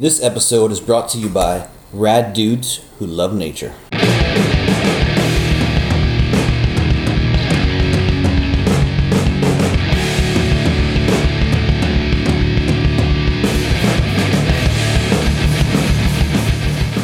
[0.00, 3.74] This episode is brought to you by Rad Dudes Who Love Nature.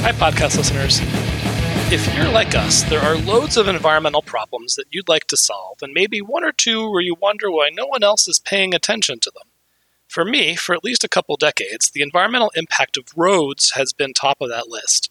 [0.02, 1.00] Hi, podcast listeners.
[1.92, 5.79] If you're like us, there are loads of environmental problems that you'd like to solve,
[5.82, 9.18] and maybe one or two where you wonder why no one else is paying attention
[9.18, 9.48] to them.
[10.14, 14.12] For me, for at least a couple decades, the environmental impact of roads has been
[14.12, 15.11] top of that list.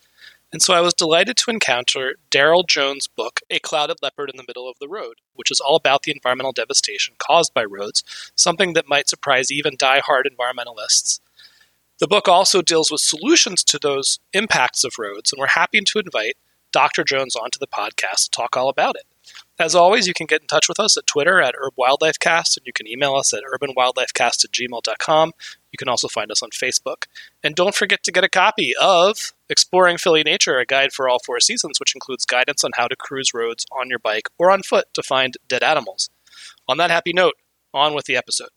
[0.53, 4.45] And so I was delighted to encounter Darryl Jones' book, A Clouded Leopard in the
[4.47, 8.01] Middle of the Road, which is all about the environmental devastation caused by roads,
[8.35, 11.19] something that might surprise even die-hard environmentalists.
[11.99, 15.99] The book also deals with solutions to those impacts of roads, and we're happy to
[15.99, 16.37] invite
[16.71, 17.03] Dr.
[17.03, 19.03] Jones onto the podcast to talk all about it.
[19.59, 22.73] As always, you can get in touch with us at Twitter at UrbWildlifeCast, and you
[22.73, 25.31] can email us at urbanwildlifecast at gmail.com.
[25.71, 27.05] You can also find us on Facebook.
[27.43, 31.19] And don't forget to get a copy of Exploring Philly Nature, a guide for all
[31.19, 34.63] four seasons, which includes guidance on how to cruise roads on your bike or on
[34.63, 36.09] foot to find dead animals.
[36.67, 37.35] On that happy note,
[37.75, 38.49] on with the episode.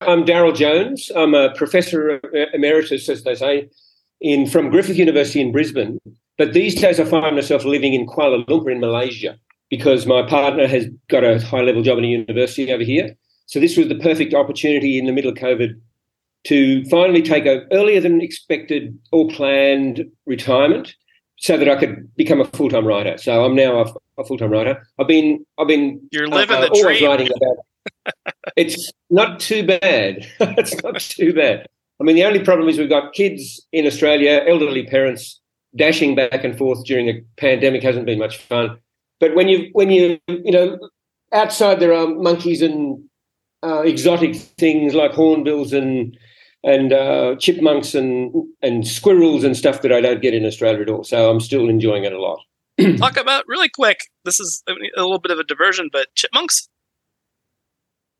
[0.00, 1.12] I'm Darryl Jones.
[1.14, 2.20] I'm a professor
[2.52, 3.70] emeritus, as they say,
[4.20, 5.98] in from Griffith University in Brisbane.
[6.38, 9.38] But these days, I find myself living in Kuala Lumpur in Malaysia
[9.70, 13.16] because my partner has got a high level job in a university over here.
[13.46, 15.80] So this was the perfect opportunity in the middle of COVID
[16.44, 20.94] to finally take a earlier than expected or planned retirement
[21.38, 23.16] so that I could become a full time writer.
[23.18, 24.86] So I'm now a, a full time writer.
[24.98, 27.10] I've been I've been You're living uh, the always dream.
[27.10, 28.34] writing about.
[28.56, 30.26] it's not too bad.
[30.40, 31.66] it's not too bad.
[32.00, 35.40] I mean, the only problem is we've got kids in Australia, elderly parents
[35.74, 38.78] dashing back and forth during a pandemic hasn't been much fun.
[39.20, 40.78] But when you when you you know
[41.32, 43.02] outside there are monkeys and
[43.62, 46.16] uh, exotic things like hornbills and
[46.62, 50.90] and uh, chipmunks and and squirrels and stuff that I don't get in Australia at
[50.90, 51.04] all.
[51.04, 52.40] So I'm still enjoying it a lot.
[52.98, 54.00] Talk about really quick.
[54.24, 56.68] This is a little bit of a diversion, but chipmunks.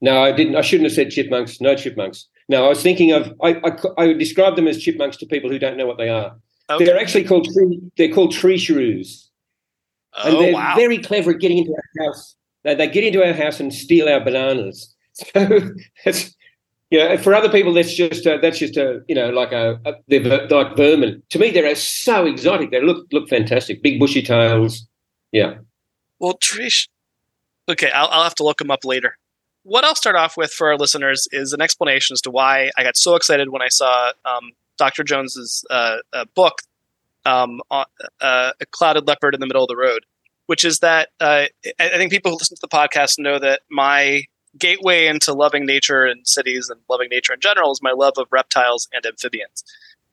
[0.01, 0.57] No, I didn't.
[0.57, 1.61] I shouldn't have said chipmunks.
[1.61, 2.27] No chipmunks.
[2.49, 3.33] No, I was thinking of.
[3.43, 6.09] I, I, I would describe them as chipmunks to people who don't know what they
[6.09, 6.37] are.
[6.71, 6.85] Okay.
[6.85, 7.81] They're actually called tree.
[7.97, 9.31] They're called tree shrews,
[10.25, 10.75] and Oh they're wow!
[10.77, 12.37] very clever at getting into our house.
[12.65, 14.93] They, they get into our house and steal our bananas.
[15.35, 15.71] So
[16.05, 16.37] it's
[16.91, 19.81] you know, for other people that's just a, that's just a you know like a,
[19.85, 21.23] a they're ver- like vermin.
[21.31, 22.71] To me, they're so exotic.
[22.71, 23.83] They look look fantastic.
[23.83, 24.87] Big bushy tails.
[25.33, 25.55] Yeah.
[26.21, 26.89] Well, Trish.
[27.69, 29.17] Okay, I'll, I'll have to look them up later.
[29.67, 32.85] What I'll start off with for our listeners is an explanation as to why I
[32.85, 35.03] got so excited when I saw um, Dr.
[35.03, 36.61] Jones's uh, uh, book,
[37.25, 37.85] um, uh,
[38.21, 40.07] "A Clouded Leopard in the Middle of the Road,"
[40.47, 41.47] which is that uh,
[41.81, 44.23] I, I think people who listen to the podcast know that my
[44.57, 48.29] gateway into loving nature and cities and loving nature in general is my love of
[48.31, 49.65] reptiles and amphibians.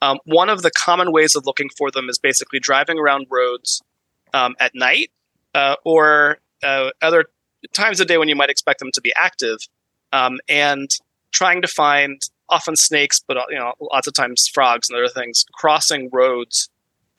[0.02, 3.84] Um, one of the common ways of looking for them is basically driving around roads
[4.34, 5.12] um, at night
[5.54, 7.26] uh, or uh, other
[7.74, 9.60] times of day when you might expect them to be active,
[10.12, 10.90] um, and
[11.32, 15.46] trying to find often snakes, but you know lots of times frogs and other things
[15.54, 16.70] crossing roads,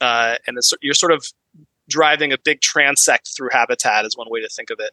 [0.01, 1.25] uh, and you're sort of
[1.87, 4.91] driving a big transect through habitat is one way to think of it.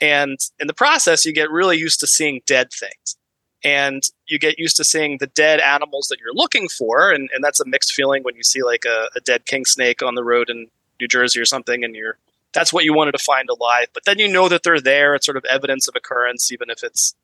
[0.00, 3.16] And in the process, you get really used to seeing dead things.
[3.64, 7.10] And you get used to seeing the dead animals that you're looking for.
[7.10, 10.00] And, and that's a mixed feeling when you see like a, a dead king snake
[10.00, 10.68] on the road in
[11.00, 12.18] New Jersey or something, and you're
[12.52, 13.86] that's what you wanted to find alive.
[13.92, 15.14] But then you know that they're there.
[15.14, 17.14] It's sort of evidence of occurrence, even if it's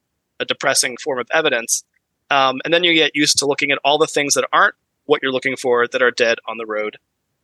[0.40, 1.84] a depressing form of evidence.
[2.30, 4.74] Um, and then you get used to looking at all the things that aren't
[5.06, 6.96] what you're looking for that are dead on the road.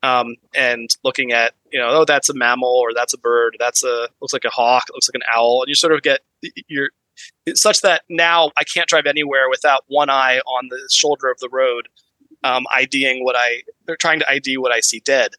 [0.03, 3.85] Um, and looking at, you know, oh, that's a mammal or that's a bird, that's
[3.85, 6.21] a looks like a hawk, looks like an owl, and you sort of get
[6.69, 6.89] you're
[7.55, 11.51] such that now I can't drive anywhere without one eye on the shoulder of the
[11.51, 11.89] road,
[12.45, 15.33] um, IDing what I they're trying to ID what I see dead.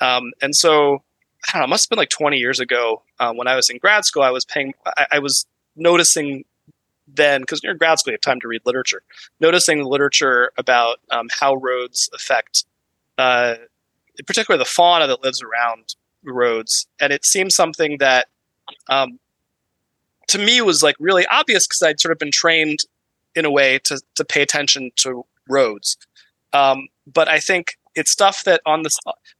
[0.00, 1.02] Um, and so
[1.48, 3.78] I don't know, must have been like 20 years ago uh, when I was in
[3.78, 4.22] grad school.
[4.22, 5.46] I was paying, I, I was
[5.76, 6.44] noticing
[7.06, 9.02] then because you're in grad school, you have time to read literature.
[9.40, 12.64] Noticing the literature about um, how roads affect,
[13.18, 13.54] uh,
[14.26, 15.94] particularly the fauna that lives around
[16.24, 18.26] roads, and it seemed something that,
[18.88, 19.18] um,
[20.28, 22.80] to me, was like really obvious because I'd sort of been trained
[23.34, 25.96] in a way to to pay attention to roads.
[26.52, 28.98] Um, but I think it's stuff that on this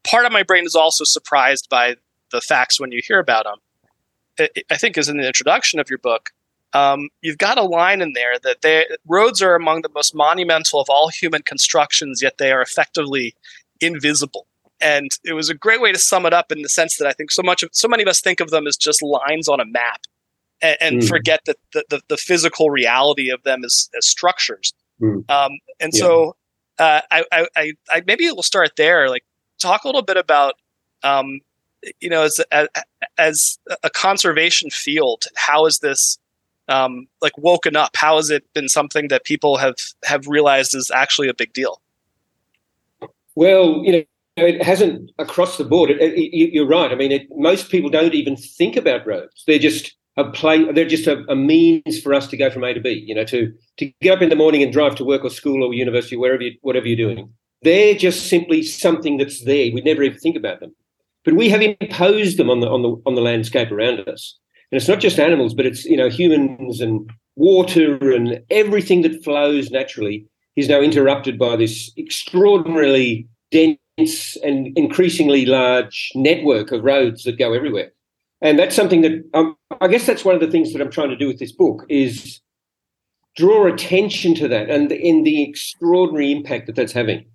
[0.08, 1.96] part of my brain is also surprised by
[2.30, 3.58] the facts when you hear about them.
[4.38, 6.30] It, I think is in the introduction of your book.
[6.72, 10.80] Um, you've got a line in there that they, roads are among the most monumental
[10.80, 13.34] of all human constructions, yet they are effectively
[13.80, 14.46] invisible.
[14.80, 17.12] And it was a great way to sum it up in the sense that I
[17.12, 19.58] think so much of so many of us think of them as just lines on
[19.58, 20.02] a map,
[20.60, 21.08] and, and mm.
[21.08, 24.74] forget that the, the, the, physical reality of them as, as structures.
[25.00, 25.28] Mm.
[25.30, 26.00] Um, and yeah.
[26.00, 26.36] so
[26.78, 29.08] uh, I, I, I, maybe we'll start there.
[29.08, 29.24] Like
[29.58, 30.54] talk a little bit about,
[31.02, 31.40] um,
[32.00, 32.68] you know, as, as,
[33.18, 36.18] as a conservation field, how is this
[36.68, 37.96] um, like woken up?
[37.96, 41.80] How has it been something that people have have realized is actually a big deal?
[43.34, 44.02] Well, you know,
[44.36, 45.90] it hasn't across the board.
[45.90, 46.90] It, it, you're right.
[46.90, 49.44] I mean, it, most people don't even think about roads.
[49.46, 50.70] They're just a play.
[50.72, 53.04] They're just a, a, means for us to go from A to B.
[53.06, 55.62] You know, to to get up in the morning and drive to work or school
[55.62, 57.32] or university, wherever you, whatever you're doing.
[57.62, 59.72] They're just simply something that's there.
[59.72, 60.74] We never even think about them,
[61.26, 64.38] but we have imposed them on the on the on the landscape around us.
[64.70, 69.22] And it's not just animals, but it's you know humans and water and everything that
[69.22, 70.24] flows naturally
[70.54, 77.52] is now interrupted by this extraordinarily dense and increasingly large network of roads that go
[77.52, 77.92] everywhere.
[78.40, 81.10] And that's something that um, I guess that's one of the things that I'm trying
[81.10, 82.40] to do with this book is
[83.36, 87.26] draw attention to that and in the extraordinary impact that that's having.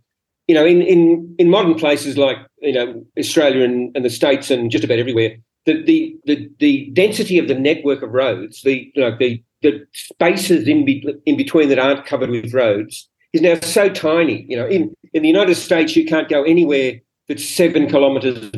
[0.47, 4.51] You know, in in in modern places like you know Australia and, and the states
[4.51, 8.91] and just about everywhere, the, the the the density of the network of roads, the
[8.93, 13.41] you know, the the spaces in be, in between that aren't covered with roads is
[13.41, 14.45] now so tiny.
[14.49, 18.51] You know, in in the United States, you can't go anywhere that's seven kilometres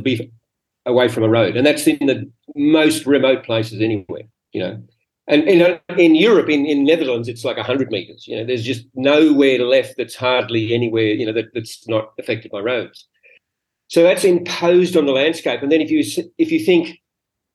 [0.86, 4.24] away from a road, and that's in the most remote places anywhere.
[4.54, 4.84] You know,
[5.28, 5.44] and
[5.98, 8.28] in Europe, in in Netherlands, it's like hundred meters.
[8.28, 11.14] You know, there's just nowhere left that's hardly anywhere.
[11.14, 13.08] You know, that, that's not affected by roads.
[13.88, 15.62] So that's imposed on the landscape.
[15.62, 16.04] And then if you
[16.38, 17.00] if you think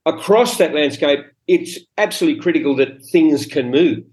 [0.06, 4.04] across that landscape, it's absolutely critical that things can move.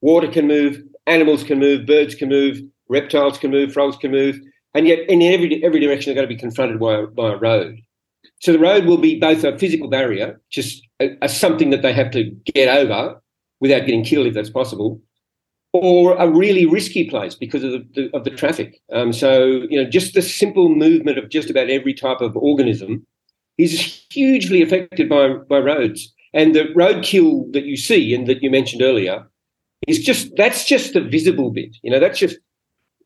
[0.00, 4.40] Water can move, animals can move, birds can move, reptiles can move, frogs can move,
[4.74, 7.78] and yet in every every direction they're going to be confronted by by a road.
[8.40, 11.92] So the road will be both a physical barrier, just a, a something that they
[11.92, 12.24] have to
[12.54, 13.20] get over
[13.60, 15.00] without getting killed if that's possible,
[15.72, 18.80] or a really risky place because of the, of the traffic.
[18.92, 23.06] Um, so, you know, just the simple movement of just about every type of organism
[23.58, 26.12] is hugely affected by, by roads.
[26.34, 29.26] And the roadkill that you see and that you mentioned earlier
[29.88, 31.76] is just that's just the visible bit.
[31.82, 32.38] You know, that's just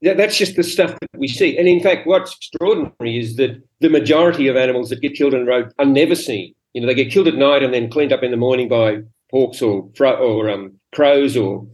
[0.02, 1.58] that's just the stuff that we see.
[1.58, 5.44] And in fact, what's extraordinary is that the majority of animals that get killed on
[5.44, 6.54] the road are never seen.
[6.72, 9.02] You know, they get killed at night and then cleaned up in the morning by
[9.30, 11.66] hawks or or um, crows or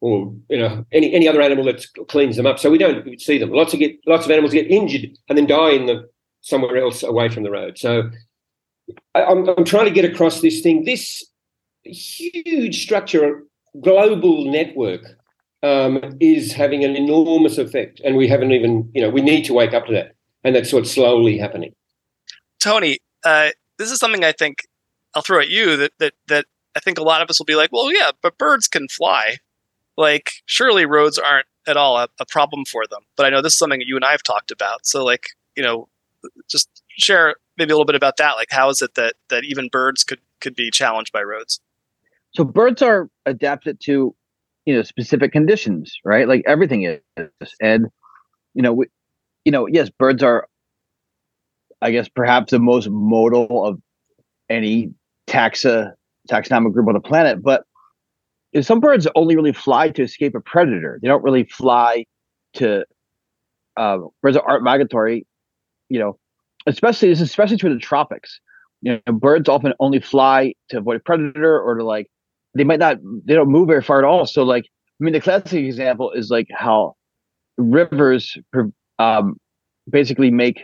[0.00, 2.58] or you know any any other animal that cleans them up.
[2.58, 3.50] So we don't see them.
[3.50, 6.08] Lots of get lots of animals get injured and then die in the
[6.42, 7.78] somewhere else away from the road.
[7.78, 8.10] So
[9.14, 10.84] I, I'm I'm trying to get across this thing.
[10.84, 11.24] This
[11.84, 13.42] huge structure,
[13.80, 15.02] global network,
[15.62, 19.52] um, is having an enormous effect, and we haven't even you know we need to
[19.52, 20.14] wake up to that,
[20.44, 21.74] and that's what's slowly happening.
[22.60, 24.66] Tony, uh, this is something I think
[25.14, 27.56] I'll throw at you that that that I think a lot of us will be
[27.56, 29.36] like, well, yeah, but birds can fly
[29.96, 33.02] like surely roads aren't at all a, a, problem for them.
[33.16, 34.86] But I know this is something that you and I have talked about.
[34.86, 35.26] So like,
[35.56, 35.88] you know,
[36.50, 38.32] just share maybe a little bit about that.
[38.32, 41.60] Like how is it that that even birds could could be challenged by roads?
[42.34, 44.14] So birds are adapted to,
[44.66, 46.28] you know, specific conditions, right?
[46.28, 47.28] Like everything is.
[47.60, 47.86] And
[48.54, 48.86] you know, we,
[49.44, 50.46] you know, yes, birds are
[51.80, 53.80] I guess perhaps the most modal of
[54.48, 54.92] any
[55.26, 55.92] taxa
[56.30, 57.64] taxonomic group on the planet, but
[58.60, 60.98] some birds only really fly to escape a predator.
[61.02, 62.04] They don't really fly
[62.54, 62.84] to
[63.76, 65.26] uh, birds aren't migratory.
[65.88, 66.18] You know,
[66.66, 68.40] especially this especially true in the tropics.
[68.82, 72.08] You know, birds often only fly to avoid a predator or to like
[72.54, 74.26] they might not they don't move very far at all.
[74.26, 76.94] So like I mean the classic example is like how
[77.56, 78.36] rivers
[78.98, 79.36] um,
[79.90, 80.62] basically make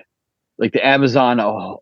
[0.58, 1.74] like the Amazon uh,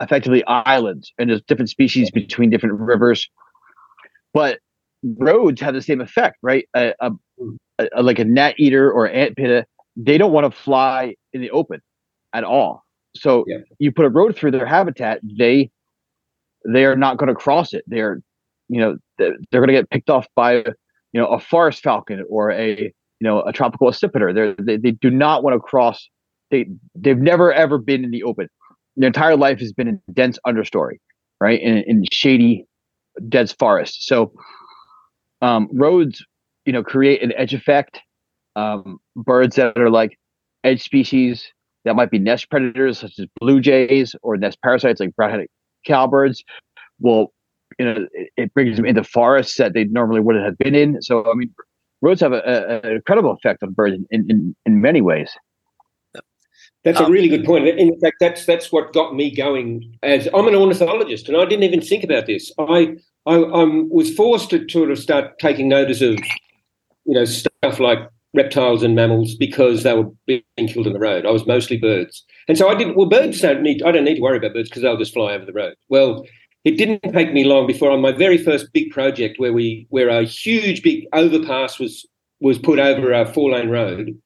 [0.00, 3.28] effectively islands and there's different species between different rivers.
[4.34, 4.58] But
[5.02, 6.68] roads have the same effect, right?
[6.74, 7.10] A, a,
[7.78, 11.50] a, like a gnat eater or ant pitta, they don't want to fly in the
[11.50, 11.80] open
[12.32, 12.84] at all.
[13.16, 13.58] So yeah.
[13.78, 15.70] you put a road through their habitat, they
[16.66, 17.84] they are not going to cross it.
[17.86, 18.20] They're
[18.68, 20.64] you know they're, going to get picked off by you
[21.14, 24.34] know a forest falcon or a you know a tropical accipiter.
[24.34, 26.08] They're, they they do not want to cross.
[26.50, 28.48] They they've never ever been in the open.
[28.96, 30.96] Their entire life has been in dense understory,
[31.40, 31.60] right?
[31.60, 32.64] In, in shady,
[33.28, 34.06] dense forest.
[34.06, 34.32] So
[35.40, 36.24] um, roads,
[36.64, 38.00] you know, create an edge effect.
[38.56, 40.18] Um, birds that are like
[40.64, 41.52] edge species
[41.84, 45.48] that might be nest predators, such as blue jays, or nest parasites like brown-headed
[45.86, 46.42] cowbirds,
[47.00, 47.32] will
[47.78, 51.00] you know it, it, brings them into forests that they normally wouldn't have been in.
[51.02, 51.54] So I mean,
[52.00, 55.30] roads have an incredible effect on birds in, in, in many ways.
[56.84, 57.66] That's um, a really good point.
[57.66, 59.98] In fact, that's that's what got me going.
[60.02, 62.52] As I'm an ornithologist, and I didn't even think about this.
[62.58, 66.18] I I um, was forced to sort of start taking notice of,
[67.04, 67.98] you know, stuff like
[68.34, 71.26] reptiles and mammals because they were being killed on the road.
[71.26, 72.94] I was mostly birds, and so I did.
[72.94, 73.82] Well, birds don't need.
[73.82, 75.74] I don't need to worry about birds because they'll just fly over the road.
[75.88, 76.24] Well,
[76.68, 80.10] it didn't take me long before on my very first big project where we where
[80.10, 82.06] a huge big overpass was
[82.40, 84.20] was put over a four lane road.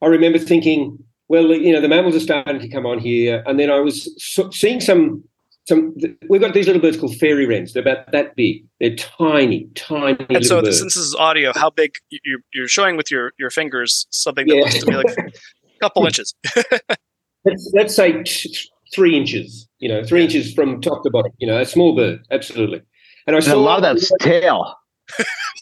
[0.00, 3.58] I remember thinking, well, you know, the mammals are starting to come on here, and
[3.58, 4.08] then I was
[4.52, 5.24] seeing some
[5.66, 5.96] some
[6.28, 7.72] we've got these little birds called fairy wrens.
[7.72, 8.64] They're about that big.
[8.78, 10.24] They're tiny, tiny.
[10.28, 14.06] And so, since this is audio, how big you're, you're showing with your your fingers
[14.10, 14.60] something that yeah.
[14.62, 15.32] looks to me like a
[15.80, 16.34] couple inches.
[17.44, 19.66] let's, let's say t- three inches.
[19.80, 21.32] You know, three inches from top to bottom.
[21.38, 22.82] You know, a small bird, absolutely.
[23.26, 24.74] And I saw and a lot of that's tail.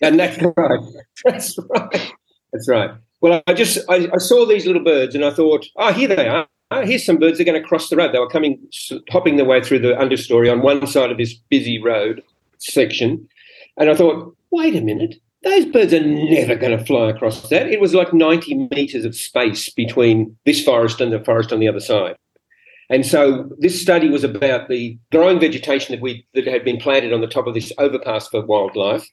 [0.02, 0.80] and that's right.
[1.24, 2.12] That's right.
[2.52, 2.90] That's right.
[3.20, 6.28] Well, I just I, I saw these little birds, and I thought, oh, here they
[6.28, 7.38] are oh, here's some birds.
[7.38, 8.12] They're going to cross the road.
[8.12, 8.60] They were coming,
[9.10, 12.22] hopping their way through the understory on one side of this busy road
[12.58, 13.28] section.
[13.76, 15.16] And I thought, wait a minute.
[15.44, 17.68] Those birds are never going to fly across that.
[17.68, 21.68] It was like 90 meters of space between this forest and the forest on the
[21.68, 22.16] other side.
[22.90, 27.12] And so this study was about the growing vegetation that we that had been planted
[27.12, 29.06] on the top of this overpass for wildlife.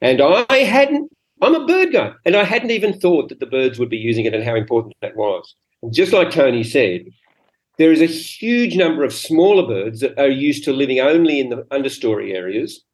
[0.00, 3.78] And I hadn't, I'm a bird guy, and I hadn't even thought that the birds
[3.78, 5.54] would be using it and how important that was
[5.88, 7.06] just like Tony said,
[7.78, 11.48] there is a huge number of smaller birds that are used to living only in
[11.48, 12.84] the understory areas.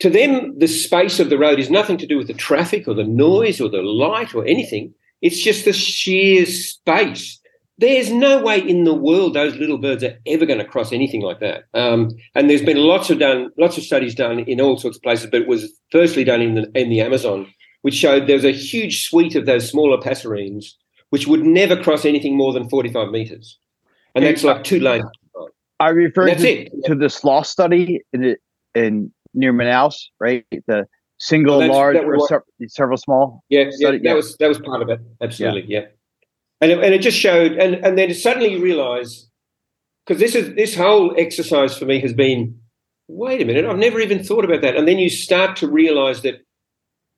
[0.00, 2.94] To them, the space of the road is nothing to do with the traffic or
[2.94, 4.94] the noise or the light or anything.
[5.20, 7.38] It's just the sheer space.
[7.78, 11.22] There's no way in the world those little birds are ever going to cross anything
[11.22, 11.64] like that.
[11.74, 15.02] Um, and there's been lots of done, lots of studies done in all sorts of
[15.02, 17.52] places, but it was firstly done in the, in the Amazon,
[17.82, 20.74] which showed there was a huge suite of those smaller passerines
[21.14, 23.56] which would never cross anything more than 45 meters.
[24.16, 25.04] And that's like two lanes.
[25.78, 28.34] I refer to, to the SLOSS study in,
[28.74, 30.44] in near Manaus, right?
[30.66, 30.86] The
[31.18, 32.18] single well, large or
[32.66, 33.44] several small.
[33.48, 34.14] Yeah, yeah, that yeah.
[34.14, 34.98] was that was part of it.
[35.20, 35.80] Absolutely, yeah.
[35.80, 35.86] yeah.
[36.60, 39.28] And it, and it just showed, and and then suddenly you realise
[40.04, 42.58] because this is this whole exercise for me has been,
[43.08, 44.76] wait a minute, I've never even thought about that.
[44.76, 46.40] And then you start to realise that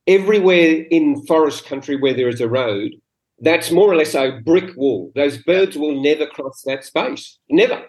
[0.07, 2.93] everywhere in forest country where there is a road,
[3.41, 5.13] that's more or less a brick wall.
[5.15, 7.85] Those birds will never cross that space, never.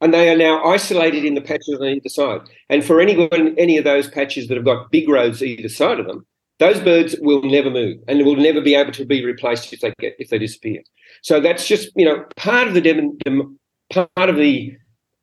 [0.00, 2.42] And they are now isolated in the patches on either side.
[2.68, 3.28] And for any
[3.58, 6.24] any of those patches that have got big roads either side of them,
[6.58, 9.92] those birds will never move and will never be able to be replaced if they
[9.98, 10.82] get if they disappear.
[11.22, 13.56] So that's just you know part of the
[13.90, 14.76] part of the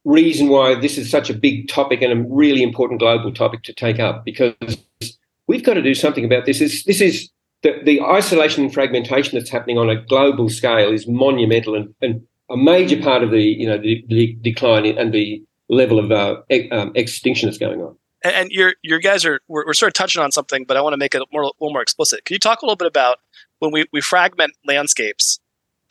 [0.05, 3.73] reason why this is such a big topic and a really important global topic to
[3.73, 4.53] take up because
[5.47, 6.59] we've got to do something about this.
[6.59, 7.29] This, this is
[7.63, 12.21] the, the isolation and fragmentation that's happening on a global scale is monumental and, and
[12.49, 16.41] a major part of the you know the, the decline and the level of uh,
[16.71, 17.97] um, extinction that's going on.
[18.25, 20.93] And your your guys are we're, we're, sort of touching on something, but I want
[20.93, 22.25] to make it more a little more explicit.
[22.25, 23.19] Can you talk a little bit about
[23.59, 25.39] when we we fragment landscapes?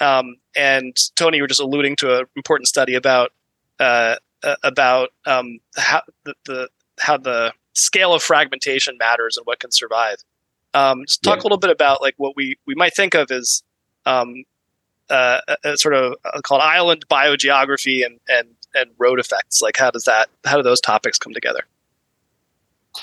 [0.00, 3.30] Um, and Tony, you were just alluding to an important study about
[3.78, 9.60] uh, uh, about um, how the, the how the scale of fragmentation matters and what
[9.60, 10.16] can survive.
[10.74, 11.42] Um, just talk yeah.
[11.42, 13.62] a little bit about like what we we might think of as
[14.06, 14.44] um,
[15.08, 19.62] uh, a, a sort of uh, called island biogeography and and and road effects.
[19.62, 21.64] Like how does that how do those topics come together?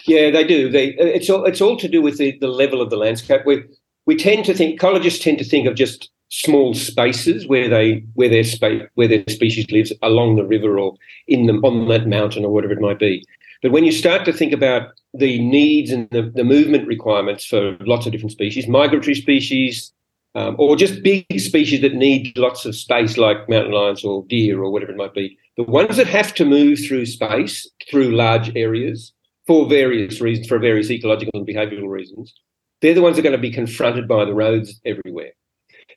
[0.06, 0.70] Yeah, they do.
[0.70, 3.42] They it's all it's all to do with the, the level of the landscape.
[3.46, 3.64] We
[4.06, 8.30] we tend to think ecologists tend to think of just small spaces where they where
[8.30, 10.96] their space where their species lives along the river or
[11.28, 13.24] in the on that mountain or whatever it might be.
[13.62, 17.78] But when you start to think about the needs and the, the movement requirements for
[17.82, 19.92] lots of different species, migratory species,
[20.34, 24.64] um, or just big species that need lots of space, like mountain lions or deer
[24.64, 28.56] or whatever it might be, the ones that have to move through space, through large
[28.56, 29.14] areas,
[29.48, 32.34] for various reasons, for various ecological and behavioural reasons,
[32.82, 35.32] they're the ones that are going to be confronted by the roads everywhere.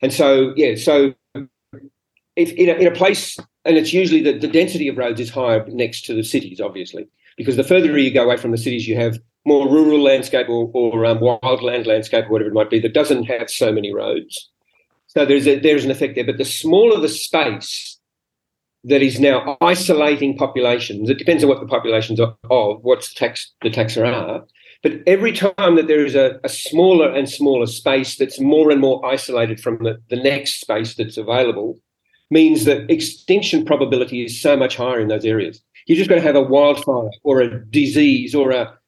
[0.02, 1.14] And so, yeah, so
[2.36, 5.30] if in a, in a place, and it's usually that the density of roads is
[5.30, 8.86] higher next to the cities, obviously because the further you go away from the cities,
[8.86, 12.80] you have more rural landscape or, or um, wildland landscape, or whatever it might be,
[12.80, 14.50] that doesn't have so many roads.
[15.06, 16.24] So there's a, there's an effect there.
[16.24, 17.93] But the smaller the space
[18.84, 23.14] that is now isolating populations, it depends on what the populations are of, what the
[23.14, 24.44] tax the taxa are.
[24.82, 28.82] But every time that there is a, a, smaller and smaller space that's more and
[28.82, 31.80] more isolated from the, the next space that's available,
[32.30, 35.62] means that extinction probability is so much higher in those areas.
[35.86, 38.78] You're just going to have a wildfire or a disease or a,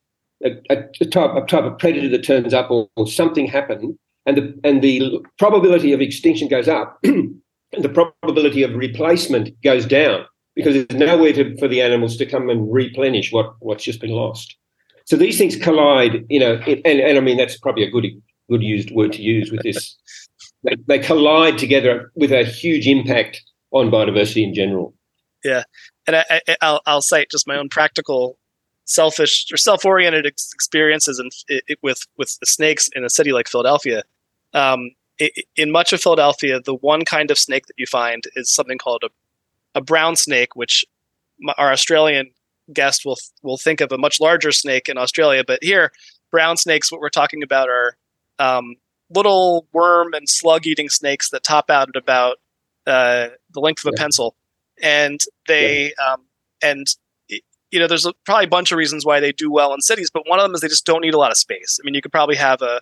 [0.45, 4.37] a, a, type, a type of predator that turns up or, or something happen, and
[4.37, 7.03] the, and the probability of extinction goes up,
[7.79, 12.49] the probability of replacement goes down because there's nowhere to, for the animals to come
[12.49, 14.57] and replenish what, what's just been lost.
[15.05, 18.07] So these things collide, you know, and, and I mean that's probably a good
[18.51, 19.97] good used word to use with this.
[20.65, 24.95] they, they collide together with a huge impact on biodiversity in general.
[25.45, 25.65] Yeah,
[26.07, 28.39] and I, will I'll cite just my own practical,
[28.85, 31.23] selfish or self-oriented ex- experiences
[31.83, 34.03] with with the snakes in a city like Philadelphia.
[34.55, 34.91] Um,
[35.57, 39.03] in much of Philadelphia, the one kind of snake that you find is something called
[39.05, 40.85] a, a brown snake, which
[41.59, 42.31] our Australian
[42.73, 45.45] guest will will think of a much larger snake in Australia.
[45.47, 45.93] But here,
[46.31, 47.97] brown snakes, what we're talking about are
[48.39, 48.75] um,
[49.11, 52.39] little worm and slug eating snakes that top out at about
[52.87, 54.03] uh, the length of a yeah.
[54.03, 54.37] pencil,
[54.83, 56.13] and they yeah.
[56.13, 56.23] um,
[56.63, 56.87] and
[57.71, 60.11] you know there's a, probably a bunch of reasons why they do well in cities,
[60.13, 61.79] but one of them is they just don't need a lot of space.
[61.81, 62.81] I mean, you could probably have a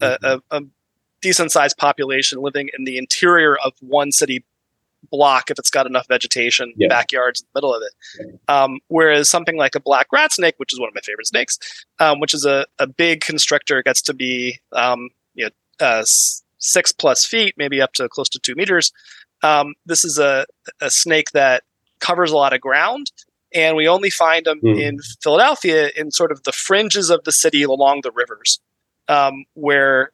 [0.00, 0.38] a, mm-hmm.
[0.50, 0.60] a, a
[1.22, 4.44] decent sized population living in the interior of one city
[5.10, 6.88] block if it's got enough vegetation, yeah.
[6.88, 8.40] backyards in the middle of it.
[8.48, 11.58] Um, whereas something like a black rat snake, which is one of my favorite snakes,
[11.98, 15.50] um, which is a, a big constrictor, gets to be um, you know,
[15.86, 16.04] uh,
[16.58, 18.92] six plus feet, maybe up to close to two meters.
[19.42, 20.46] Um, this is a,
[20.80, 21.62] a snake that
[22.00, 23.10] covers a lot of ground.
[23.52, 24.80] And we only find them mm.
[24.80, 28.60] in Philadelphia in sort of the fringes of the city along the rivers,
[29.08, 30.12] um, where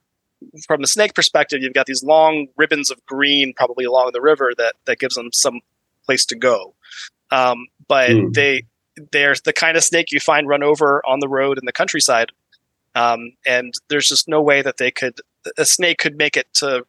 [0.66, 4.52] from the snake perspective, you've got these long ribbons of green probably along the river
[4.56, 5.60] that that gives them some
[6.04, 6.74] place to go.
[7.30, 8.32] Um, but mm.
[8.34, 8.64] they
[9.12, 12.30] they're the kind of snake you find run over on the road in the countryside,
[12.94, 15.20] um, and there's just no way that they could
[15.58, 16.84] a snake could make it to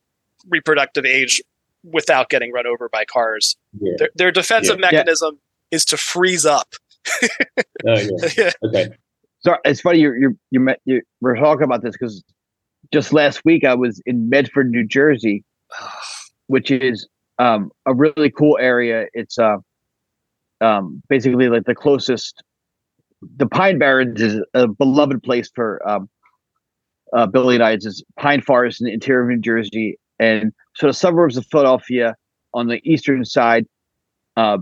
[0.50, 1.42] reproductive age
[1.84, 3.56] without getting run over by cars.
[3.80, 3.94] Yeah.
[3.98, 4.92] Their, their, defensive yeah.
[4.92, 5.40] mechanism
[5.72, 5.76] yeah.
[5.76, 6.74] is to freeze up.
[7.24, 8.52] oh, yeah.
[8.64, 8.90] Okay.
[9.40, 12.24] So it's funny you're you're you you we're talking about this because
[12.92, 15.44] just last week I was in Medford, New Jersey,
[16.48, 17.08] which is
[17.40, 19.06] um, a really cool area.
[19.14, 19.58] It's uh,
[20.62, 22.44] um, basically like the closest.
[23.38, 26.10] The Pine Barrens is a beloved place for um,
[27.14, 27.72] uh, Billy and I.
[27.72, 32.16] It's pine forest in the interior of New Jersey, and so the suburbs of Philadelphia
[32.54, 33.66] on the eastern side
[34.36, 34.58] uh,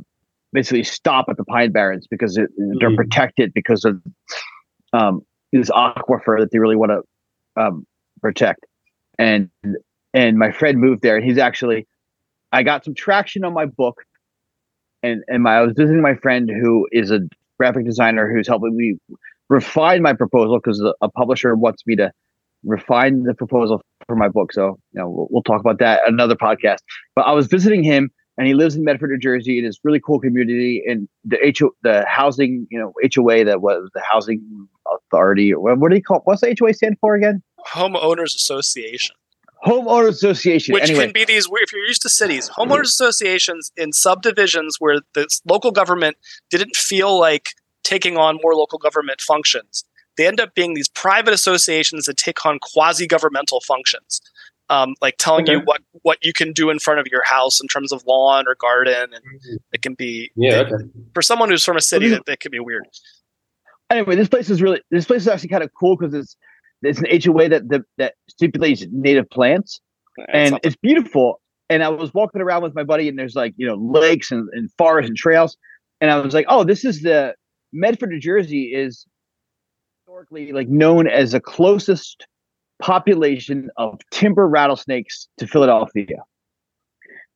[0.54, 2.50] basically stop at the Pine Barrens because it,
[2.80, 2.96] they're mm.
[2.96, 4.02] protected because of
[4.94, 7.86] um, this aquifer that they really want to um,
[8.26, 8.66] protect.
[9.20, 9.50] And
[10.14, 11.88] and my friend moved there, and he's actually
[12.52, 14.02] I got some traction on my book,
[15.04, 17.20] and and my I was visiting my friend who is a
[17.60, 18.96] graphic designer who's helping me
[19.50, 22.12] refine my proposal because a publisher wants me to
[22.64, 24.52] refine the proposal for my book.
[24.52, 26.80] So you know we'll, we'll talk about that another podcast.
[27.16, 28.10] But I was visiting him,
[28.40, 30.84] and he lives in Medford, New Jersey, in this really cool community.
[30.88, 35.54] And the HO, the housing, you know, HOA that was the housing authority.
[35.54, 36.22] What, what do you call?
[36.26, 37.44] What's the HOA stand for again?
[37.68, 39.16] Homeowners association.
[39.66, 41.06] Homeowners association, which anyway.
[41.06, 41.48] can be these.
[41.52, 46.18] If you're used to cities, homeowners associations in subdivisions where the local government
[46.52, 47.50] didn't feel like
[47.84, 49.84] taking on more local government functions,
[50.18, 54.22] they end up being these private associations that take on quasi-governmental functions,
[54.70, 55.54] um, like telling okay.
[55.54, 58.46] you what what you can do in front of your house in terms of lawn
[58.48, 59.56] or garden, and mm-hmm.
[59.72, 60.62] it can be yeah.
[60.62, 60.84] It, okay.
[61.14, 62.86] For someone who's from a city, that, that can be weird.
[63.90, 66.36] Anyway, this place is really this place is actually kind of cool because it's
[66.86, 69.80] it's an HOA that that, that stipulates native plants,
[70.18, 70.68] That's and something.
[70.68, 71.42] it's beautiful.
[71.70, 74.48] And I was walking around with my buddy, and there's like you know lakes and,
[74.54, 75.58] and forests and trails,
[76.02, 77.36] and I was like, oh, this is the
[77.74, 79.06] Medford, New Jersey is
[80.06, 82.26] historically like known as the closest
[82.82, 86.24] population of timber rattlesnakes to Philadelphia.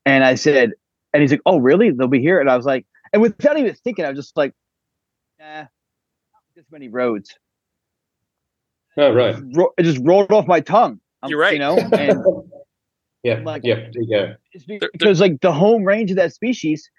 [0.06, 0.72] And I said,
[1.14, 1.92] and he's like, oh, really?
[1.92, 2.40] They'll be here.
[2.40, 4.54] And I was like, and without even thinking, I was just like,
[5.40, 5.66] nah,
[6.56, 7.36] this many roads.
[9.00, 9.36] Oh, right.
[9.78, 11.00] It just rolled off my tongue.
[11.24, 11.54] I'm, You're right.
[11.54, 12.22] You know, and
[13.24, 14.34] yeah, like, yeah, yeah.
[14.92, 16.90] Because like the home range of that species,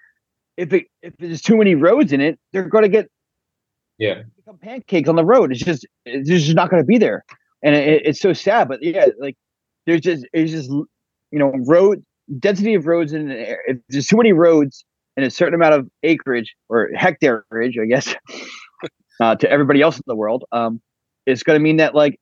[0.57, 3.07] if it if there's too many roads in it, they're going to get
[3.99, 5.51] yeah become pancakes on the road.
[5.51, 7.23] It's just it's just not going to be there,
[7.63, 8.67] and it, it's so sad.
[8.67, 9.35] But yeah, like
[9.85, 10.87] there's just it's just you
[11.39, 12.03] know road
[12.39, 13.59] density of roads in the air.
[13.67, 14.85] if there's too many roads
[15.17, 18.15] and a certain amount of acreage or hectareage, I guess,
[19.19, 20.81] uh, to everybody else in the world, um,
[21.25, 22.19] it's going to mean that like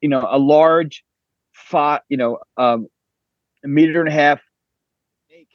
[0.00, 1.04] you know a large
[1.52, 2.86] fought you know um
[3.64, 4.40] a meter and a half
[5.28, 5.48] snake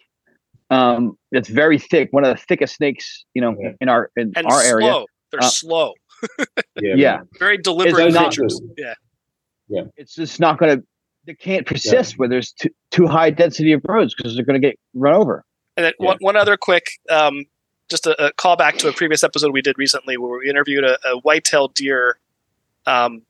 [0.70, 3.72] um that's very thick one of the thickest snakes you know yeah.
[3.82, 4.70] in our in and our slow.
[4.70, 5.94] area they're uh, slow
[6.82, 7.20] yeah, yeah.
[7.40, 8.94] very deliberate creatures yeah
[9.68, 10.84] yeah it's just not going to
[11.26, 12.18] they can't persist yeah.
[12.18, 15.44] where there's too, too high density of roads because they're going to get run over
[15.76, 16.08] and then yeah.
[16.08, 17.44] one, one other quick um
[17.90, 20.98] just a, a callback to a previous episode we did recently where we interviewed a,
[21.08, 22.18] a white-tailed deer
[22.88, 23.22] um,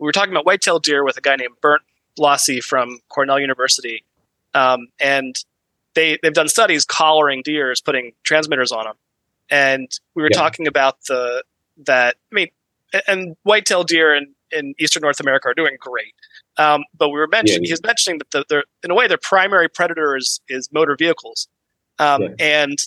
[0.00, 1.82] we were talking about white-tailed deer with a guy named Bernd
[2.18, 4.04] Blossey from Cornell University,
[4.54, 5.36] um, and
[5.94, 8.96] they they've done studies collaring deers, putting transmitters on them,
[9.50, 10.38] and we were yeah.
[10.38, 11.44] talking about the
[11.86, 12.16] that.
[12.32, 12.48] I mean,
[13.06, 16.14] and white-tailed deer in, in eastern North America are doing great.
[16.56, 17.70] Um, but we were mentioning Yeah.
[17.70, 21.48] he's mentioning that the, they're in a way their primary predator is is motor vehicles,
[21.98, 22.28] um, Yeah.
[22.38, 22.78] and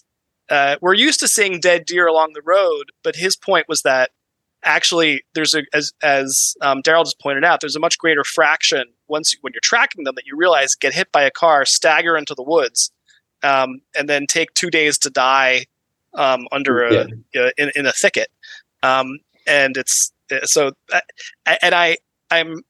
[0.49, 2.91] uh, we're used to seeing dead deer along the road.
[3.03, 4.11] But his point was that
[4.63, 8.85] actually there's a as as um, Darryl just pointed out, there's a much greater fraction
[9.07, 12.35] once when you're tracking them that you realize get hit by a car, stagger into
[12.35, 12.91] the woods,
[13.43, 15.65] um, and then take two days to die
[16.15, 18.29] um, under a uh, in, in a thicket.
[18.83, 21.01] Um, and it's uh, so uh,
[21.61, 21.97] and I
[22.31, 22.61] I'm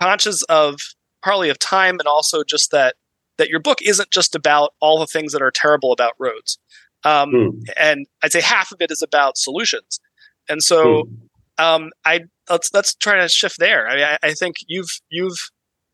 [0.00, 0.76] conscious of
[1.22, 2.96] partly of time and also just that
[3.38, 6.58] that your book isn't just about all the things that are terrible about roads.
[7.04, 7.48] Um, Hmm.
[7.78, 10.00] and I'd say half of it is about solutions.
[10.48, 11.08] And so
[11.58, 11.64] Hmm.
[11.64, 13.88] um, I let's let's try to shift there.
[13.88, 15.50] I mean, I, I think you've you've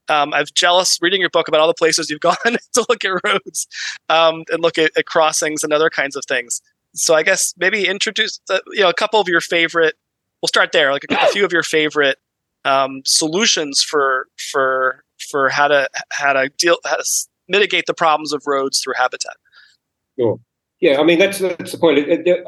[0.08, 3.20] um, I'm jealous reading your book about all the places you've gone to look at
[3.24, 3.66] roads
[4.08, 6.60] um, and look at, at crossings and other kinds of things.
[6.94, 9.94] So I guess maybe introduce uh, you know a couple of your favorite.
[10.42, 12.18] We'll start there, like a, a few of your favorite
[12.64, 17.04] um, solutions for for for how to how to deal how to
[17.48, 19.36] mitigate the problems of roads through habitat.
[20.82, 21.96] Yeah, I mean that's that's the point.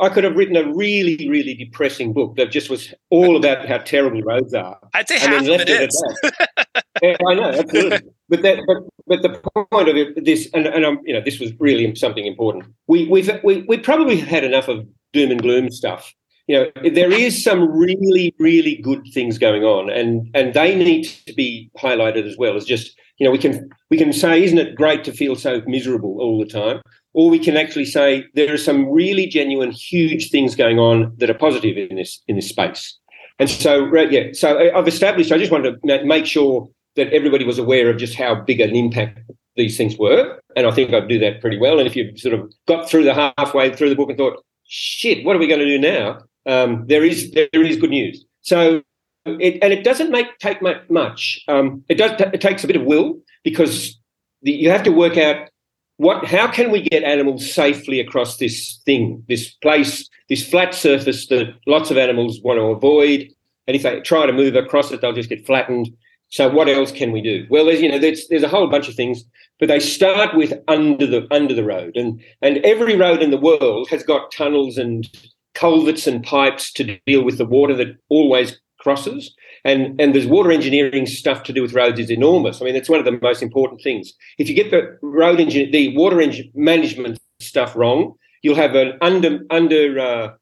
[0.00, 3.78] I could have written a really, really depressing book that just was all about how
[3.78, 6.04] terrible roads are, I'd say and half of left it is.
[6.24, 6.84] at that.
[7.00, 8.10] yeah, I know, absolutely.
[8.30, 11.38] But that, but but the point of it, this, and, and I'm, you know, this
[11.38, 12.64] was really something important.
[12.88, 16.12] We we've we we probably had enough of doom and gloom stuff.
[16.48, 21.04] You know, there is some really, really good things going on, and and they need
[21.26, 24.58] to be highlighted as well as just you know we can we can say, isn't
[24.58, 26.80] it great to feel so miserable all the time?
[27.14, 31.30] Or we can actually say there are some really genuine, huge things going on that
[31.30, 32.98] are positive in this in this space.
[33.38, 35.32] And so, right, yeah, so I've established.
[35.32, 38.76] I just wanted to make sure that everybody was aware of just how big an
[38.76, 39.20] impact
[39.56, 41.78] these things were, and I think I do that pretty well.
[41.78, 45.24] And if you've sort of got through the halfway through the book and thought, "Shit,
[45.24, 48.24] what are we going to do now?" Um, there is there is good news.
[48.42, 48.82] So,
[49.26, 51.42] it, and it doesn't make take much.
[51.48, 52.20] Um, it does.
[52.32, 53.98] It takes a bit of will because
[54.42, 55.48] the, you have to work out
[55.96, 61.26] what how can we get animals safely across this thing this place this flat surface
[61.28, 63.28] that lots of animals want to avoid?
[63.66, 65.90] And if they try to move across it they'll just get flattened.
[66.28, 67.46] So what else can we do?
[67.48, 69.24] Well there's you know there's, there's a whole bunch of things
[69.60, 71.96] but they start with under the under the road.
[71.96, 75.08] And and every road in the world has got tunnels and
[75.54, 80.52] culverts and pipes to deal with the water that always crosses and and there's water
[80.52, 82.60] engineering stuff to do with roads is enormous.
[82.60, 84.12] I mean, it's one of the most important things.
[84.38, 88.98] If you get the road engine, the water engine management stuff wrong, you'll have an
[89.00, 90.32] under under uh,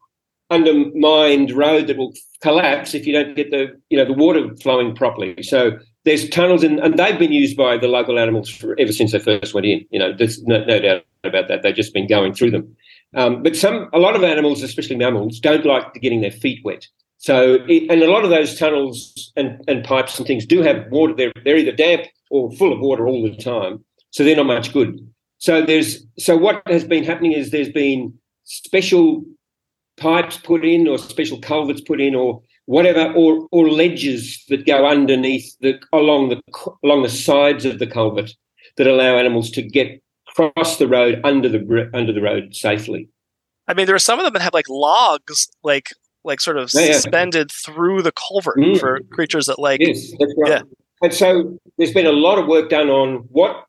[0.51, 4.95] undermined road that will collapse if you don't get the you know the water flowing
[4.95, 5.43] properly.
[5.43, 9.13] So there's tunnels and, and they've been used by the local animals for, ever since
[9.13, 9.87] they first went in.
[9.91, 11.63] You know, there's no, no doubt about that.
[11.63, 12.77] They've just been going through them.
[13.15, 16.89] Um, but some a lot of animals, especially mammals, don't like getting their feet wet.
[17.23, 20.91] So, it, and a lot of those tunnels and, and pipes and things do have
[20.91, 21.15] water.
[21.15, 23.85] They're, they're either damp or full of water all the time.
[24.11, 24.99] So they're not much good.
[25.39, 29.25] So there's so what has been happening is there's been special
[29.97, 34.85] pipes put in or special culverts put in or whatever or or ledges that go
[34.85, 36.41] underneath the along the
[36.83, 38.33] along the sides of the culvert
[38.77, 43.09] that allow animals to get cross the road under the under the road safely.
[43.69, 45.91] I mean, there are some of them that have like logs, like
[46.25, 46.93] like sort of Yeah, yeah.
[46.93, 48.79] suspended through the culvert Mm.
[48.79, 50.51] for creatures that like Yes, right.
[50.51, 50.63] Yeah.
[51.03, 53.65] And so there's been a lot of work done on what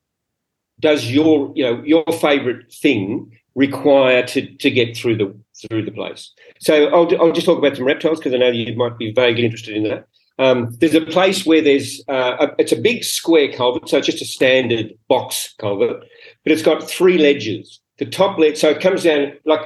[0.79, 5.35] does your you know your favourite thing require to to get through the
[5.67, 6.31] through the place.
[6.59, 9.45] So I'll I'll just talk about some reptiles because I know you might be vaguely
[9.45, 10.05] interested in that.
[10.39, 14.07] Um, there's a place where there's uh, a, it's a big square culvert, so it's
[14.07, 16.03] just a standard box culvert,
[16.43, 17.79] but it's got three ledges.
[17.99, 19.61] The top ledge, so it comes down like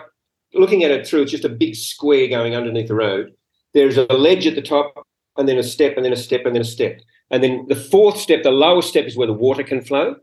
[0.54, 3.34] looking at it through, it's just a big square going underneath the road.
[3.74, 5.06] There's a ledge at the top,
[5.38, 7.00] and then a step, and then a step, and then a step.
[7.30, 10.16] And then the fourth step, the lowest step, is where the water can flow.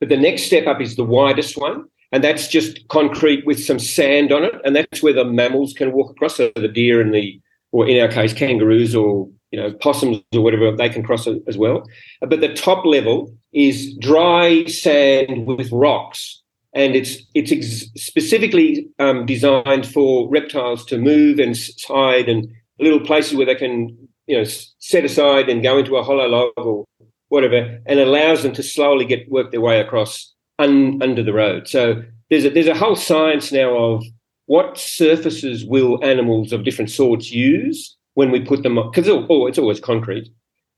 [0.00, 3.78] But the next step up is the widest one, and that's just concrete with some
[3.78, 6.36] sand on it, and that's where the mammals can walk across.
[6.36, 7.40] So the deer and the,
[7.72, 11.56] or in our case, kangaroos or you know possums or whatever, they can cross as
[11.56, 11.84] well.
[12.20, 16.41] But the top level is dry sand with rocks,
[16.74, 23.00] and it's it's ex- specifically um, designed for reptiles to move and hide, and little
[23.00, 24.44] places where they can you know
[24.78, 26.84] set aside and go into a hollow log or
[27.28, 31.68] whatever, and allows them to slowly get work their way across un, under the road.
[31.68, 34.04] So there's a, there's a whole science now of
[34.46, 39.58] what surfaces will animals of different sorts use when we put them because oh, it's
[39.58, 40.28] always concrete,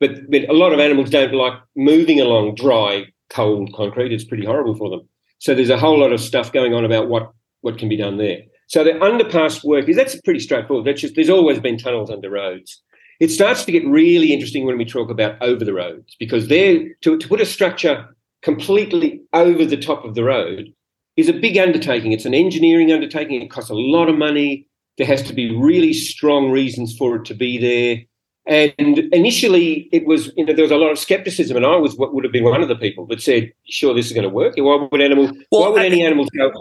[0.01, 4.13] but, but a lot of animals don't like moving along dry, cold concrete.
[4.13, 5.09] It's pretty horrible for them.
[5.45, 7.31] So there's a whole lot of stuff going on about what
[7.61, 8.41] what can be done there.
[8.67, 10.87] So the underpass work is that's pretty straightforward.
[10.87, 12.83] That's just there's always been tunnels under roads.
[13.21, 16.95] It starts to get really interesting when we talk about over the roads because there
[17.03, 20.73] to, to put a structure completely over the top of the road
[21.19, 22.13] is a big undertaking.
[22.13, 23.43] It's an engineering undertaking.
[23.43, 24.67] It costs a lot of money.
[24.97, 28.03] There has to be really strong reasons for it to be there.
[28.47, 31.97] And initially, it was you know there was a lot of skepticism, and I was
[31.97, 34.29] what would have been one of the people that said, "Sure, this is going to
[34.29, 35.31] work." Why would animal?
[35.51, 36.53] Well, why would I- any animal go?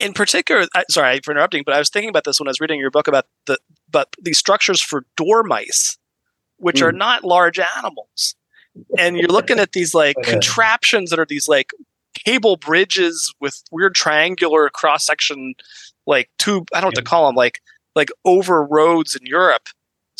[0.00, 2.60] in particular, I, sorry for interrupting, but I was thinking about this when I was
[2.60, 3.58] reading your book about the
[3.90, 5.96] but these structures for dormice,
[6.58, 6.96] which are Mm.
[6.98, 8.34] not large animals,
[8.98, 10.30] and you're looking at these like Yeah.
[10.32, 11.70] contraptions that are these like
[12.24, 15.54] cable bridges with weird triangular cross section,
[16.06, 16.68] like tube.
[16.72, 17.60] I don't know what to call them, like
[17.96, 19.68] like over roads in Europe.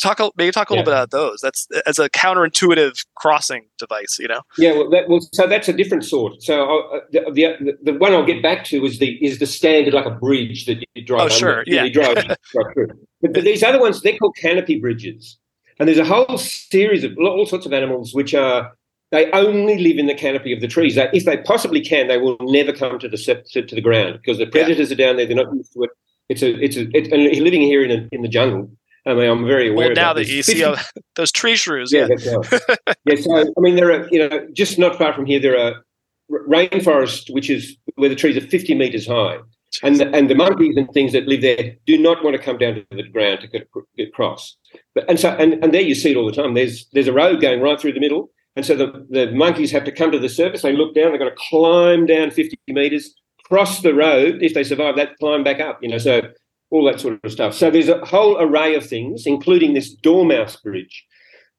[0.01, 0.85] Talk maybe talk a little Yeah.
[0.85, 1.39] bit about those.
[1.41, 4.41] That's as a counterintuitive crossing device, you know.
[4.57, 6.41] Yeah, well, that, well, so that's a different sort.
[6.41, 9.93] So uh, the, the the one I'll get back to is the is the standard
[9.93, 11.19] like a bridge that you drive.
[11.21, 11.89] Oh, under, sure, you yeah.
[11.89, 12.87] drive, drive through.
[13.21, 15.37] But, but these other ones, they're called canopy bridges,
[15.79, 18.73] and there's a whole series of all sorts of animals which are
[19.11, 20.95] they only live in the canopy of the trees.
[20.95, 24.19] That if they possibly can, they will never come to the to, to the ground
[24.21, 25.27] because the predators are down there.
[25.27, 25.91] They're not used to it.
[26.29, 28.71] It's a it's a it, and living here in a, in the jungle.
[29.05, 29.87] I mean, I'm very aware.
[29.87, 30.25] Well, now that.
[30.25, 30.77] that you see 50 uh,
[31.15, 32.97] those tree shrews, yeah, yeah, right.
[33.05, 35.83] yeah, so I mean, there are you know just not far from here there are
[36.31, 39.37] rainforest, which is where the trees are 50 meters high,
[39.81, 42.57] and the, and the monkeys and things that live there do not want to come
[42.57, 44.55] down to the ground to get, get across.
[44.95, 46.53] But and so and, and there you see it all the time.
[46.53, 49.83] There's there's a road going right through the middle, and so the, the monkeys have
[49.85, 50.61] to come to the surface.
[50.61, 51.11] They look down.
[51.11, 53.13] They've got to climb down 50 meters,
[53.43, 54.41] cross the road.
[54.41, 55.79] If they survive that, climb back up.
[55.81, 56.21] You know, so
[56.73, 57.53] all that sort of stuff.
[57.53, 61.05] So there's a whole array of things, including this dormouse bridge.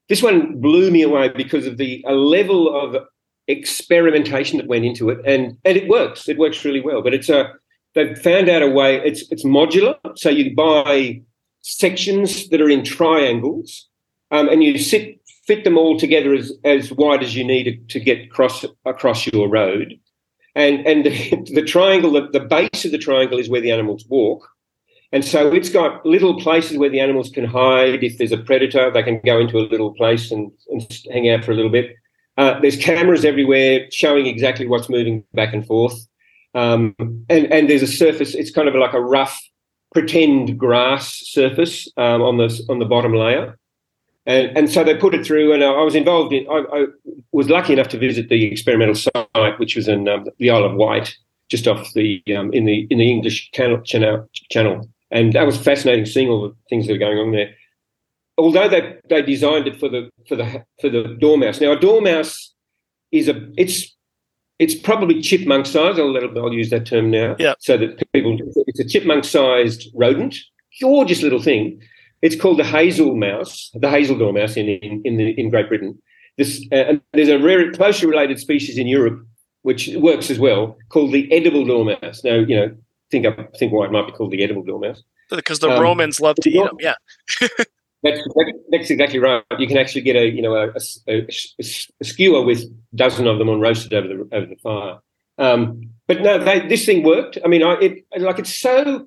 [0.09, 3.01] This one blew me away because of the a level of
[3.47, 6.27] experimentation that went into it, and and it works.
[6.27, 7.01] It works really well.
[7.01, 7.53] But it's a
[7.93, 8.97] they've found out a way.
[9.05, 11.21] It's it's modular, so you buy
[11.61, 13.87] sections that are in triangles,
[14.31, 17.99] um, and you sit fit them all together as as wide as you need to,
[18.01, 19.97] get across across your road.
[20.55, 24.05] And and the, the triangle, the, the base of the triangle is where the animals
[24.09, 24.49] walk.
[25.15, 28.03] And so it's got little places where the animals can hide.
[28.03, 31.45] If there's a predator, they can go into a little place and, and hang out
[31.45, 31.95] for a little bit.
[32.37, 36.05] Uh, there's cameras everywhere showing exactly what's moving back and forth.
[36.53, 36.93] Um,
[37.29, 39.41] and, and there's a surface, it's kind of like a rough
[39.93, 43.57] pretend grass surface um, on, the, on the bottom layer.
[44.25, 46.85] And, and so they put it through, and I, was involved in, I, I
[47.31, 50.75] was lucky enough to visit the experimental site, which was in um, the Isle of
[50.75, 51.15] Wight,
[51.47, 54.89] just off the, um, in the, in the English channel, channel.
[55.11, 57.51] And that was fascinating seeing all the things that are going on there.
[58.37, 61.61] Although they, they designed it for the for the for the dormouse.
[61.61, 62.53] Now a dormouse
[63.11, 63.95] is a it's
[64.59, 65.99] it's probably chipmunk size.
[65.99, 67.35] I'll, I'll use that term now.
[67.39, 67.55] Yeah.
[67.59, 68.37] So that people
[68.67, 70.37] it's a chipmunk sized rodent,
[70.81, 71.81] gorgeous little thing.
[72.21, 75.97] It's called the hazel mouse, the hazel dormouse in in in, the, in Great Britain.
[76.37, 79.25] This uh, and there's a very closely related species in Europe
[79.61, 82.23] which works as well called the edible dormouse.
[82.23, 82.75] Now you know
[83.11, 85.03] think I think why it might be called the edible dormouse.
[85.29, 86.77] because the Um, Romans loved to eat them.
[86.79, 86.95] Yeah,
[88.03, 88.21] That's,
[88.69, 89.43] that's exactly right.
[89.57, 90.67] You can actually get a you know a,
[91.07, 91.27] a- a-
[91.59, 94.99] a skewer with a dozen of them on roasted over the over the fire.
[95.37, 97.37] Um, but no, they, this thing worked.
[97.43, 99.05] I mean, I it, like it's so.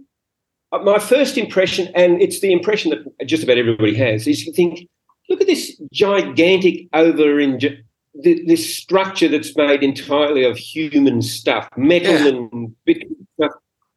[0.72, 4.52] uh, My first impression, and it's the impression that just about everybody has, is you
[4.52, 4.88] think,
[5.28, 7.58] look at this gigantic over in
[8.14, 12.28] this structure that's made entirely of human stuff, metal Yeah.
[12.28, 12.74] and.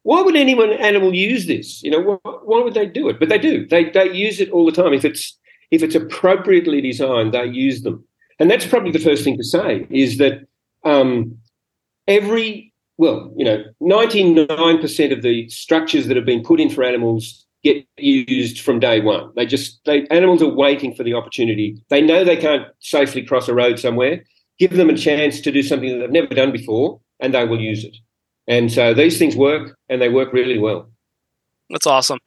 [0.04, 1.82] Why would anyone animal use this?
[1.82, 3.20] You know, why, why would they do it?
[3.20, 3.66] But they do.
[3.66, 4.92] They they use it all the time.
[4.92, 5.38] If it's
[5.70, 8.04] if it's appropriately designed, they use them.
[8.38, 10.46] And that's probably the first thing to say is that
[10.84, 11.38] um,
[12.08, 16.68] every well, you know, ninety nine percent of the structures that have been put in
[16.68, 19.30] for animals get used from day one.
[19.36, 21.80] They just they animals are waiting for the opportunity.
[21.88, 24.24] They know they can't safely cross a road somewhere.
[24.58, 27.60] Give them a chance to do something that they've never done before, and they will
[27.60, 27.96] use it.
[28.48, 30.88] And so these things work, and they work really well.
[31.70, 32.18] that's awesome.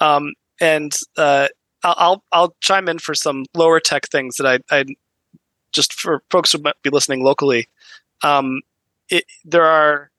[0.00, 1.48] Um, and uh,
[1.84, 4.84] I'll I'll chime in for some lower tech things that I I
[5.72, 7.68] just for folks who might be listening locally.
[8.22, 8.60] Um,
[9.08, 10.10] it, there are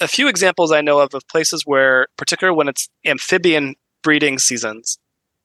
[0.00, 4.98] a few examples I know of of places where, particularly when it's amphibian breeding seasons,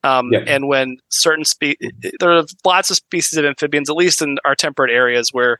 [0.03, 0.43] um, Yeah.
[0.47, 1.79] and when certain spe-
[2.19, 5.60] there are lots of species of amphibians, at least in our temperate areas, where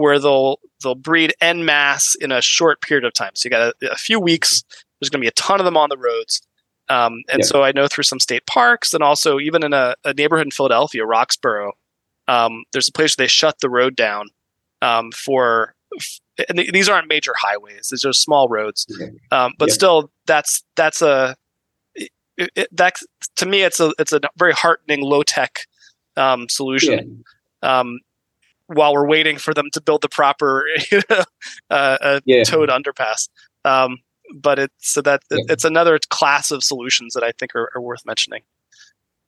[0.00, 3.32] where they'll they'll breed en masse in a short period of time.
[3.34, 4.62] So you got a, a few weeks.
[4.98, 6.40] There's going to be a ton of them on the roads.
[6.88, 7.46] Um, and Yeah.
[7.46, 10.50] so I know through some state parks and also even in a, a neighborhood in
[10.50, 11.72] Philadelphia, Roxborough,
[12.28, 14.28] um, there's a place where they shut the road down
[14.82, 15.74] um, for.
[16.48, 18.86] And th- these aren't major highways; these are small roads.
[19.30, 19.74] Um, but Yeah.
[19.74, 21.36] still, that's that's a
[21.94, 22.94] it, it, that
[23.36, 25.66] to me, it's a it's a very heartening low tech
[26.16, 27.22] um, solution.
[27.62, 27.80] Yeah.
[28.72, 31.24] While we're waiting for them to build the proper you know,
[31.70, 32.44] uh, uh, yeah.
[32.44, 33.28] toad underpass.
[33.64, 33.98] Um,
[34.34, 35.38] but it's so that yeah.
[35.48, 38.42] it's another class of solutions that I think are, are worth mentioning.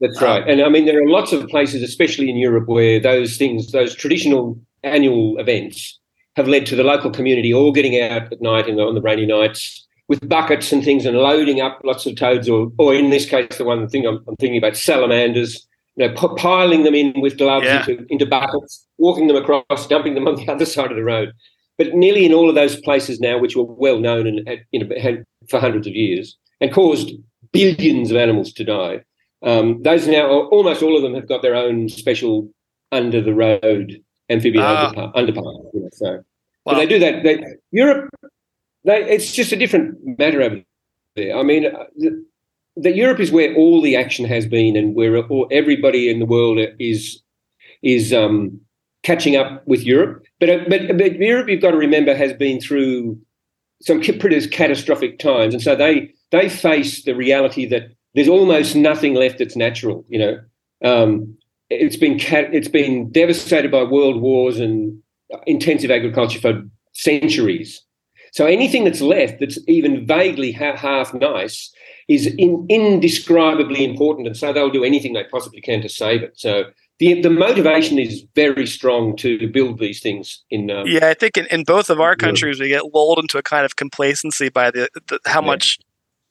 [0.00, 3.00] That's right, um, and I mean there are lots of places, especially in Europe, where
[3.00, 5.98] those things, those traditional annual events,
[6.36, 9.26] have led to the local community all getting out at night and on the rainy
[9.26, 13.28] nights with buckets and things and loading up lots of toads, or, or in this
[13.28, 15.66] case, the one thing I'm, I'm thinking about, salamanders.
[15.96, 17.80] You know, p- piling them in with gloves yeah.
[17.80, 21.32] into, into buckets, walking them across, dumping them on the other side of the road.
[21.78, 25.00] But nearly in all of those places now, which were well known and you know
[25.00, 27.12] had for hundreds of years and caused
[27.52, 29.02] billions of animals to die,
[29.42, 32.50] um, those now almost all of them have got their own special
[32.92, 34.00] under the road
[34.30, 35.74] amphibian uh, underpass.
[35.74, 36.22] You know, so,
[36.64, 36.74] wow.
[36.74, 37.22] they do that.
[37.22, 38.10] They, Europe
[38.84, 40.62] they, it's just a different matter over
[41.16, 41.36] there.
[41.36, 42.24] I mean, uh, the,
[42.76, 46.58] the, Europe is where all the action has been, and where everybody in the world
[46.78, 47.22] is
[47.82, 48.60] is um,
[49.02, 50.24] catching up with Europe.
[50.40, 53.18] But, uh, but but Europe, you've got to remember, has been through
[53.80, 59.14] some pretty catastrophic times, and so they they face the reality that there's almost nothing
[59.14, 60.04] left that's natural.
[60.08, 60.40] You know,
[60.84, 61.36] um,
[61.70, 64.98] it's been cat, it's been devastated by world wars and
[65.46, 67.82] intensive agriculture for centuries.
[68.32, 71.70] So anything that's left that's even vaguely ha- half nice
[72.14, 76.32] is in, indescribably important, and so they'll do anything they possibly can to save it.
[76.36, 76.64] So
[76.98, 80.42] the the motivation is very strong to build these things.
[80.50, 83.38] In um, yeah, I think in, in both of our countries we get lulled into
[83.38, 85.46] a kind of complacency by the, the how yeah.
[85.46, 85.78] much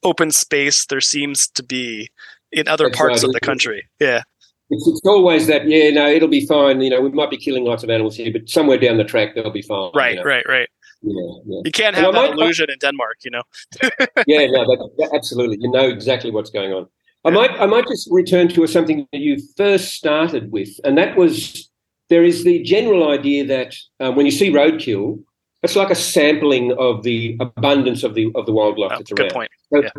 [0.03, 2.09] open space there seems to be
[2.51, 3.29] in other that's parts right.
[3.29, 3.87] of the country.
[3.99, 4.23] Yeah.
[4.69, 6.79] It's, it's, always that, yeah, no, it'll be fine.
[6.79, 9.35] You know, we might be killing lots of animals here, but somewhere down the track
[9.35, 9.91] they'll be fine.
[9.93, 10.23] Right, you know?
[10.23, 10.69] right, right.
[11.01, 11.61] Yeah, yeah.
[11.65, 13.43] You can't have that illusion in Denmark, you know.
[14.27, 15.57] yeah, no, that, that, absolutely.
[15.59, 16.87] You know exactly what's going on.
[17.23, 21.17] I might, I might just return to something that you first started with, and that
[21.17, 21.69] was
[22.09, 25.23] there is the general idea that um, when you see roadkill,
[25.63, 29.19] it's like a sampling of the abundance of the of the wildlife oh, that's good
[29.21, 29.31] around.
[29.31, 29.51] point.
[29.71, 29.89] So, yeah.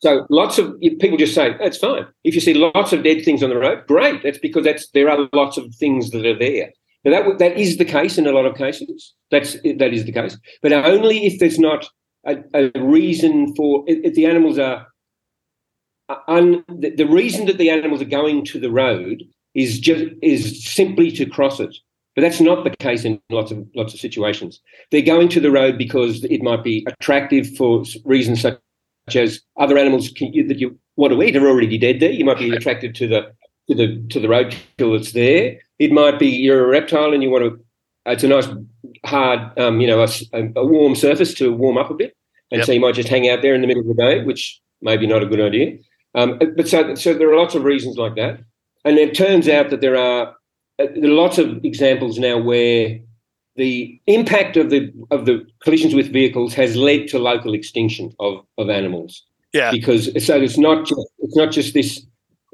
[0.00, 2.06] so, lots of people just say that's fine.
[2.24, 4.22] If you see lots of dead things on the road, great.
[4.22, 6.72] That's because that's there are lots of things that are there.
[7.06, 9.14] Now that that is the case in a lot of cases.
[9.30, 11.88] That's that is the case, but only if there's not
[12.26, 14.86] a, a reason for if the animals are.
[16.28, 19.24] Un, the, reason that the animals are going to the road
[19.56, 21.76] is just is simply to cross it,
[22.14, 24.60] but that's not the case in lots of lots of situations.
[24.92, 28.60] They're going to the road because it might be attractive for reasons such
[29.14, 32.10] as other animals can, that you want to eat are already dead there.
[32.10, 33.32] You might be attracted to the
[33.68, 35.58] to the to the roadkill that's there.
[35.78, 37.60] It might be you're a reptile and you want to.
[38.06, 38.46] It's a nice
[39.04, 40.08] hard, um, you know, a,
[40.54, 42.16] a, warm surface to warm up a bit,
[42.52, 42.66] and yep.
[42.66, 45.06] so you might just hang out there in the middle of the day, which maybe
[45.08, 45.76] not a good idea.
[46.14, 48.38] Um, but so so there are lots of reasons like that,
[48.84, 50.34] and it turns out that there are
[50.78, 53.00] uh, there are lots of examples now where
[53.56, 58.44] the impact of the of the collisions with vehicles has led to local extinction of,
[58.58, 59.24] of animals.
[59.52, 59.70] Yeah.
[59.70, 62.04] Because so it's not just it's not just this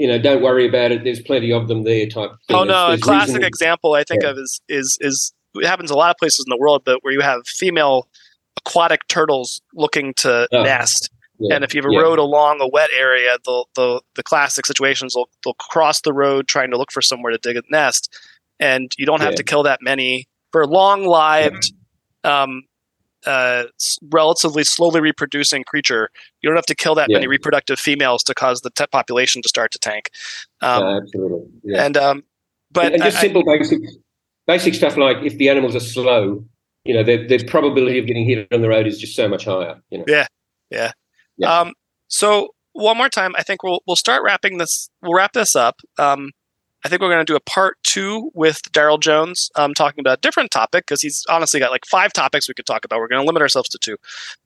[0.03, 1.05] you know, don't worry about it.
[1.05, 2.09] There's plenty of them there.
[2.09, 2.33] Type.
[2.49, 2.57] Thing.
[2.57, 4.31] Oh no, a classic example I think yeah.
[4.31, 7.13] of is is is it happens a lot of places in the world, but where
[7.13, 8.09] you have female
[8.57, 10.63] aquatic turtles looking to oh.
[10.65, 11.09] nest.
[11.39, 11.55] Yeah.
[11.55, 12.01] And if you have a yeah.
[12.01, 16.49] road along a wet area, the, the the classic situations they'll they'll cross the road
[16.49, 18.13] trying to look for somewhere to dig a nest,
[18.59, 21.73] and you don't have to kill that many for long lived
[22.25, 22.65] um,
[23.27, 23.65] uh,
[24.11, 27.17] relatively slowly reproducing creature, you don't have to kill that yeah.
[27.17, 30.11] many reproductive females to cause the population to start to tank.
[30.61, 31.49] Um, absolutely.
[31.65, 31.85] Yeah.
[31.85, 32.25] And um,
[32.71, 33.81] but and just I, simple basic
[34.47, 36.45] basic stuff like if the animals are slow,
[36.85, 39.45] you know, the, the probability of getting hit on the road is just so much
[39.45, 39.81] higher.
[39.91, 40.05] You know?
[40.09, 40.27] Yeah,
[40.71, 40.93] yeah.
[41.37, 41.61] yeah.
[41.61, 41.75] Um,
[42.09, 44.89] so one more time, I think we'll we'll start wrapping this.
[45.03, 45.81] We'll wrap this up.
[45.99, 46.31] Um,
[46.85, 50.19] I think we're going to do a part two with Darryl Jones, um, talking about
[50.19, 52.99] a different topic because he's honestly got like five topics we could talk about.
[52.99, 53.97] We're going to limit ourselves to two.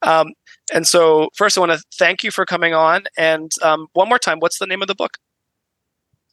[0.03, 0.35] Um,
[0.73, 3.05] and so, first, I want to thank you for coming on.
[3.17, 5.17] And um, one more time, what's the name of the book?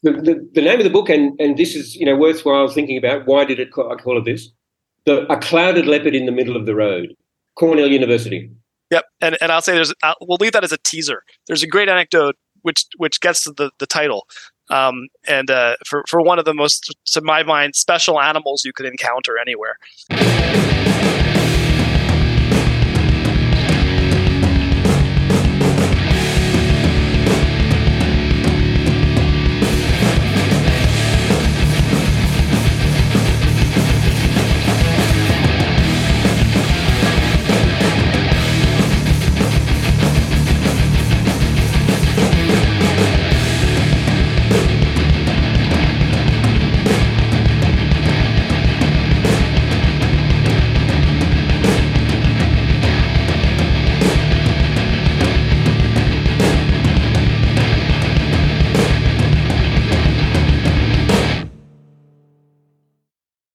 [0.01, 2.97] The, the, the, name of the book, and, and this is you know worthwhile thinking
[2.97, 3.25] about.
[3.25, 4.49] Why did it call, I call it this?
[5.05, 7.15] The, a clouded leopard in the middle of the road,
[7.55, 8.51] Cornell University.
[8.91, 11.23] Yep, and and I'll say there's I'll, we'll leave that as a teaser.
[11.47, 14.27] There's a great anecdote which which gets to the, the title
[14.69, 18.73] um, and uh, for for one of the most, to my mind, special animals you
[18.73, 19.77] could encounter anywhere.